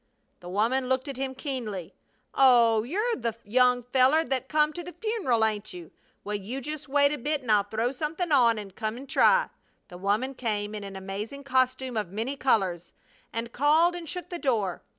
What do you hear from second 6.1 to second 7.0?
Well, you jest